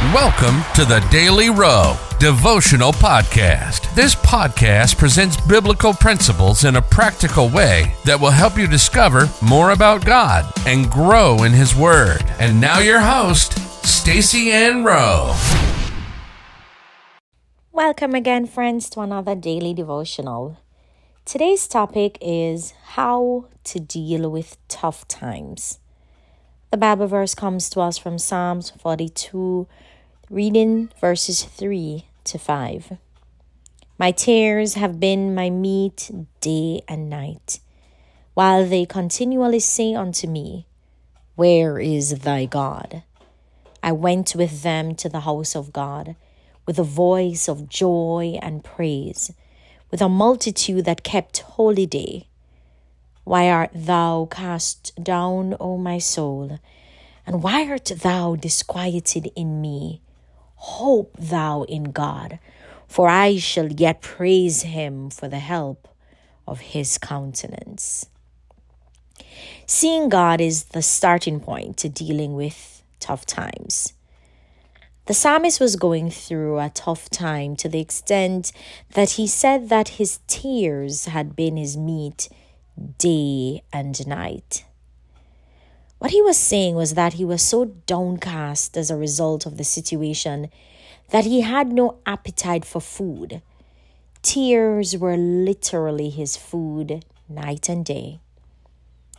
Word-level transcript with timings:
Welcome 0.00 0.62
to 0.76 0.86
the 0.86 1.06
Daily 1.10 1.50
Rowe 1.50 1.94
Devotional 2.18 2.90
Podcast. 2.90 3.94
This 3.94 4.14
podcast 4.14 4.96
presents 4.96 5.38
biblical 5.42 5.92
principles 5.92 6.64
in 6.64 6.76
a 6.76 6.82
practical 6.82 7.50
way 7.50 7.94
that 8.06 8.18
will 8.18 8.30
help 8.30 8.56
you 8.56 8.66
discover 8.66 9.28
more 9.42 9.72
about 9.72 10.06
God 10.06 10.50
and 10.66 10.90
grow 10.90 11.42
in 11.42 11.52
His 11.52 11.76
Word. 11.76 12.24
And 12.38 12.58
now, 12.58 12.78
your 12.78 13.00
host, 13.00 13.58
Stacy 13.86 14.50
Ann 14.50 14.84
Rowe. 14.84 15.36
Welcome 17.70 18.14
again, 18.14 18.46
friends, 18.46 18.88
to 18.90 19.00
another 19.00 19.34
daily 19.34 19.74
devotional. 19.74 20.56
Today's 21.26 21.68
topic 21.68 22.16
is 22.22 22.72
how 22.94 23.48
to 23.64 23.78
deal 23.78 24.30
with 24.30 24.56
tough 24.66 25.06
times. 25.08 25.78
The 26.70 26.76
Bible 26.76 27.08
verse 27.08 27.34
comes 27.34 27.68
to 27.70 27.80
us 27.80 27.98
from 27.98 28.16
Psalms 28.16 28.70
42 28.70 29.66
Reading 30.30 30.92
verses 31.00 31.42
3 31.42 32.04
to 32.22 32.38
5. 32.38 32.96
My 33.98 34.12
tears 34.12 34.74
have 34.74 35.00
been 35.00 35.34
my 35.34 35.50
meat 35.50 36.12
day 36.40 36.82
and 36.86 37.10
night, 37.10 37.58
while 38.34 38.64
they 38.64 38.86
continually 38.86 39.58
say 39.58 39.94
unto 39.94 40.28
me, 40.28 40.68
Where 41.34 41.80
is 41.80 42.20
thy 42.20 42.44
God? 42.44 43.02
I 43.82 43.90
went 43.90 44.36
with 44.36 44.62
them 44.62 44.94
to 44.94 45.08
the 45.08 45.20
house 45.20 45.56
of 45.56 45.72
God 45.72 46.14
with 46.66 46.78
a 46.78 46.84
voice 46.84 47.48
of 47.48 47.68
joy 47.68 48.38
and 48.40 48.62
praise, 48.62 49.32
with 49.90 50.00
a 50.00 50.08
multitude 50.08 50.84
that 50.84 51.02
kept 51.02 51.40
holy 51.40 51.86
day. 51.86 52.28
Why 53.30 53.48
art 53.48 53.70
thou 53.72 54.26
cast 54.28 54.92
down, 55.00 55.54
O 55.60 55.78
my 55.78 55.98
soul? 55.98 56.58
And 57.24 57.44
why 57.44 57.64
art 57.70 57.92
thou 58.02 58.34
disquieted 58.34 59.30
in 59.36 59.60
me? 59.60 60.00
Hope 60.56 61.16
thou 61.16 61.62
in 61.62 61.92
God, 61.92 62.40
for 62.88 63.08
I 63.08 63.36
shall 63.36 63.70
yet 63.70 64.02
praise 64.02 64.62
him 64.62 65.10
for 65.10 65.28
the 65.28 65.38
help 65.38 65.86
of 66.44 66.58
his 66.74 66.98
countenance. 66.98 68.06
Seeing 69.64 70.08
God 70.08 70.40
is 70.40 70.64
the 70.64 70.82
starting 70.82 71.38
point 71.38 71.76
to 71.76 71.88
dealing 71.88 72.34
with 72.34 72.82
tough 72.98 73.24
times. 73.26 73.92
The 75.06 75.14
psalmist 75.14 75.60
was 75.60 75.76
going 75.76 76.10
through 76.10 76.58
a 76.58 76.70
tough 76.70 77.08
time 77.08 77.54
to 77.62 77.68
the 77.68 77.78
extent 77.78 78.50
that 78.94 79.10
he 79.10 79.28
said 79.28 79.68
that 79.68 80.00
his 80.00 80.18
tears 80.26 81.04
had 81.04 81.36
been 81.36 81.56
his 81.56 81.76
meat 81.76 82.28
day 82.98 83.62
and 83.72 84.06
night. 84.06 84.64
What 85.98 86.12
he 86.12 86.22
was 86.22 86.38
saying 86.38 86.76
was 86.76 86.94
that 86.94 87.14
he 87.14 87.24
was 87.24 87.42
so 87.42 87.66
downcast 87.86 88.76
as 88.76 88.90
a 88.90 88.96
result 88.96 89.44
of 89.44 89.58
the 89.58 89.64
situation 89.64 90.50
that 91.10 91.26
he 91.26 91.42
had 91.42 91.72
no 91.72 91.98
appetite 92.06 92.64
for 92.64 92.80
food. 92.80 93.42
Tears 94.22 94.96
were 94.96 95.16
literally 95.16 96.08
his 96.08 96.36
food 96.36 97.04
night 97.28 97.68
and 97.68 97.84
day. 97.84 98.20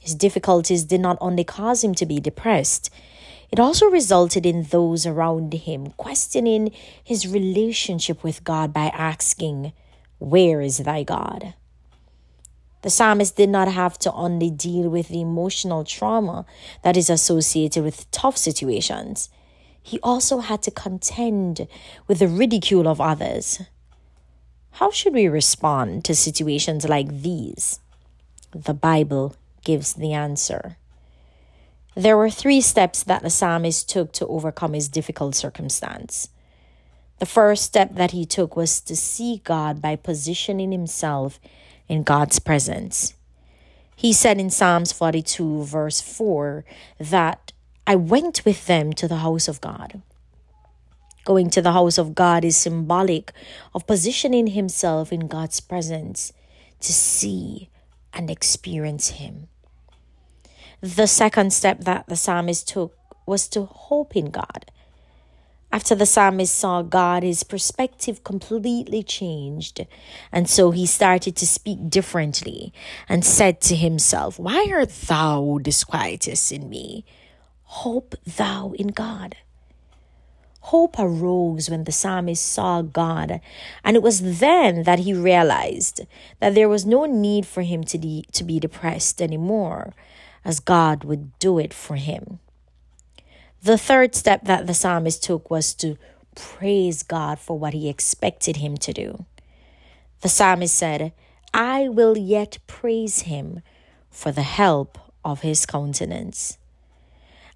His 0.00 0.14
difficulties 0.14 0.84
did 0.84 1.00
not 1.00 1.18
only 1.20 1.44
cause 1.44 1.82
him 1.82 1.94
to 1.94 2.06
be 2.06 2.20
depressed, 2.20 2.90
it 3.50 3.60
also 3.60 3.86
resulted 3.86 4.44
in 4.44 4.64
those 4.64 5.06
around 5.06 5.52
him 5.52 5.92
questioning 5.96 6.72
his 7.02 7.26
relationship 7.26 8.22
with 8.22 8.44
God 8.44 8.72
by 8.72 8.86
asking, 8.86 9.72
Where 10.18 10.60
is 10.60 10.78
thy 10.78 11.04
God? 11.04 11.54
The 12.82 12.90
psalmist 12.90 13.36
did 13.36 13.48
not 13.48 13.68
have 13.68 13.98
to 14.00 14.12
only 14.12 14.50
deal 14.50 14.88
with 14.88 15.08
the 15.08 15.20
emotional 15.20 15.84
trauma 15.84 16.46
that 16.82 16.96
is 16.96 17.10
associated 17.10 17.82
with 17.82 18.10
tough 18.10 18.36
situations, 18.36 19.28
he 19.82 20.00
also 20.02 20.38
had 20.38 20.62
to 20.62 20.70
contend 20.72 21.68
with 22.08 22.18
the 22.18 22.26
ridicule 22.26 22.88
of 22.88 23.00
others. 23.00 23.62
How 24.72 24.90
should 24.90 25.14
we 25.14 25.28
respond 25.28 26.04
to 26.04 26.14
situations 26.14 26.88
like 26.88 27.22
these? 27.22 27.78
The 28.52 28.74
Bible 28.74 29.36
gives 29.64 29.94
the 29.94 30.12
answer. 30.12 30.76
There 31.94 32.16
were 32.16 32.30
three 32.30 32.60
steps 32.60 33.04
that 33.04 33.22
the 33.22 33.30
psalmist 33.30 33.88
took 33.88 34.12
to 34.14 34.26
overcome 34.26 34.74
his 34.74 34.88
difficult 34.88 35.34
circumstance. 35.34 36.28
The 37.18 37.26
first 37.26 37.62
step 37.62 37.94
that 37.94 38.10
he 38.10 38.26
took 38.26 38.54
was 38.54 38.80
to 38.82 38.94
see 38.94 39.40
God 39.44 39.80
by 39.80 39.96
positioning 39.96 40.72
himself 40.72 41.40
in 41.88 42.02
God's 42.02 42.38
presence. 42.38 43.14
He 43.94 44.12
said 44.12 44.38
in 44.38 44.50
Psalms 44.50 44.92
42, 44.92 45.64
verse 45.64 46.00
4, 46.00 46.64
that 46.98 47.52
I 47.86 47.96
went 47.96 48.44
with 48.44 48.66
them 48.66 48.92
to 48.94 49.08
the 49.08 49.16
house 49.16 49.48
of 49.48 49.60
God. 49.60 50.02
Going 51.24 51.50
to 51.50 51.62
the 51.62 51.72
house 51.72 51.98
of 51.98 52.14
God 52.14 52.44
is 52.44 52.56
symbolic 52.56 53.32
of 53.74 53.86
positioning 53.86 54.48
himself 54.48 55.12
in 55.12 55.26
God's 55.26 55.60
presence 55.60 56.32
to 56.80 56.92
see 56.92 57.70
and 58.12 58.30
experience 58.30 59.10
Him. 59.10 59.48
The 60.80 61.06
second 61.06 61.52
step 61.52 61.80
that 61.80 62.06
the 62.06 62.16
psalmist 62.16 62.68
took 62.68 62.96
was 63.26 63.48
to 63.48 63.64
hope 63.64 64.16
in 64.16 64.30
God. 64.30 64.70
After 65.72 65.94
the 65.94 66.06
psalmist 66.06 66.56
saw 66.56 66.82
God, 66.82 67.22
his 67.22 67.42
perspective 67.42 68.24
completely 68.24 69.02
changed. 69.02 69.86
And 70.32 70.48
so 70.48 70.70
he 70.70 70.86
started 70.86 71.36
to 71.36 71.46
speak 71.46 71.90
differently 71.90 72.72
and 73.08 73.24
said 73.24 73.60
to 73.62 73.76
himself, 73.76 74.38
Why 74.38 74.66
art 74.72 74.90
thou 74.90 75.58
disquieted 75.60 76.40
in 76.50 76.70
me? 76.70 77.04
Hope 77.64 78.14
thou 78.24 78.72
in 78.78 78.88
God. 78.88 79.36
Hope 80.60 80.96
arose 80.98 81.70
when 81.70 81.84
the 81.84 81.92
psalmist 81.92 82.44
saw 82.44 82.82
God, 82.82 83.40
and 83.84 83.96
it 83.96 84.02
was 84.02 84.40
then 84.40 84.82
that 84.82 85.00
he 85.00 85.14
realized 85.14 86.00
that 86.40 86.56
there 86.56 86.68
was 86.68 86.84
no 86.84 87.04
need 87.04 87.46
for 87.46 87.62
him 87.62 87.84
to, 87.84 87.96
de- 87.96 88.24
to 88.32 88.42
be 88.42 88.58
depressed 88.58 89.22
anymore, 89.22 89.94
as 90.44 90.58
God 90.58 91.04
would 91.04 91.38
do 91.38 91.60
it 91.60 91.72
for 91.72 91.94
him. 91.94 92.40
The 93.66 93.76
third 93.76 94.14
step 94.14 94.44
that 94.44 94.68
the 94.68 94.74
psalmist 94.74 95.24
took 95.24 95.50
was 95.50 95.74
to 95.74 95.98
praise 96.36 97.02
God 97.02 97.40
for 97.40 97.58
what 97.58 97.74
he 97.74 97.88
expected 97.88 98.58
him 98.58 98.76
to 98.76 98.92
do. 98.92 99.24
The 100.20 100.28
psalmist 100.28 100.72
said, 100.72 101.12
I 101.52 101.88
will 101.88 102.16
yet 102.16 102.58
praise 102.68 103.22
him 103.22 103.62
for 104.08 104.30
the 104.30 104.42
help 104.42 104.98
of 105.24 105.40
his 105.40 105.66
countenance. 105.66 106.58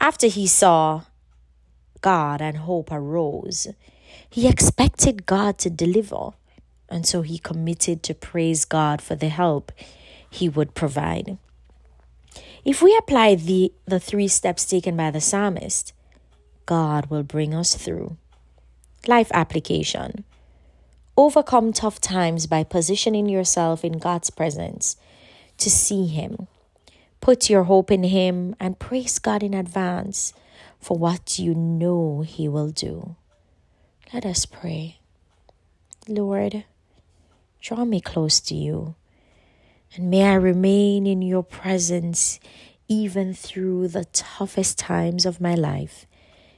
After 0.00 0.28
he 0.28 0.46
saw 0.46 1.06
God 2.02 2.40
and 2.40 2.58
hope 2.58 2.92
arose, 2.92 3.66
he 4.30 4.46
expected 4.46 5.26
God 5.26 5.58
to 5.58 5.70
deliver, 5.70 6.34
and 6.88 7.04
so 7.04 7.22
he 7.22 7.36
committed 7.36 8.04
to 8.04 8.14
praise 8.14 8.64
God 8.64 9.02
for 9.02 9.16
the 9.16 9.28
help 9.28 9.72
he 10.30 10.48
would 10.48 10.74
provide. 10.74 11.36
If 12.64 12.80
we 12.80 12.96
apply 12.96 13.34
the, 13.34 13.72
the 13.86 13.98
three 13.98 14.28
steps 14.28 14.64
taken 14.66 14.96
by 14.96 15.10
the 15.10 15.20
psalmist, 15.20 15.94
God 16.66 17.06
will 17.06 17.22
bring 17.22 17.54
us 17.54 17.76
through. 17.76 18.16
Life 19.06 19.30
application. 19.32 20.24
Overcome 21.16 21.72
tough 21.72 22.00
times 22.00 22.46
by 22.46 22.64
positioning 22.64 23.28
yourself 23.28 23.84
in 23.84 23.98
God's 23.98 24.30
presence 24.30 24.96
to 25.58 25.70
see 25.70 26.06
Him. 26.06 26.48
Put 27.20 27.48
your 27.48 27.64
hope 27.64 27.90
in 27.90 28.04
Him 28.04 28.54
and 28.60 28.78
praise 28.78 29.18
God 29.18 29.42
in 29.42 29.54
advance 29.54 30.32
for 30.80 30.98
what 30.98 31.38
you 31.38 31.54
know 31.54 32.22
He 32.26 32.48
will 32.48 32.70
do. 32.70 33.16
Let 34.12 34.26
us 34.26 34.44
pray. 34.44 34.98
Lord, 36.08 36.64
draw 37.60 37.84
me 37.84 38.00
close 38.00 38.40
to 38.40 38.54
you, 38.54 38.94
and 39.94 40.10
may 40.10 40.24
I 40.24 40.34
remain 40.34 41.06
in 41.06 41.22
your 41.22 41.42
presence 41.42 42.38
even 42.88 43.34
through 43.34 43.88
the 43.88 44.04
toughest 44.04 44.78
times 44.78 45.26
of 45.26 45.40
my 45.40 45.54
life. 45.54 46.06